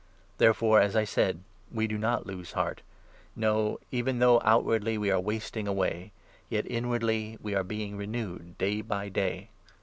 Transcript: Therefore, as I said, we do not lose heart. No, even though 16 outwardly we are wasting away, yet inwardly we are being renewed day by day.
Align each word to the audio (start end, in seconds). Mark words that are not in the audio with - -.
Therefore, 0.39 0.81
as 0.81 0.95
I 0.95 1.03
said, 1.03 1.43
we 1.71 1.85
do 1.85 1.95
not 1.95 2.25
lose 2.25 2.53
heart. 2.53 2.81
No, 3.35 3.79
even 3.91 4.17
though 4.17 4.39
16 4.39 4.51
outwardly 4.51 4.97
we 4.97 5.11
are 5.11 5.19
wasting 5.19 5.67
away, 5.67 6.11
yet 6.49 6.65
inwardly 6.65 7.37
we 7.39 7.53
are 7.53 7.63
being 7.63 7.95
renewed 7.95 8.57
day 8.57 8.81
by 8.81 9.09
day. 9.09 9.49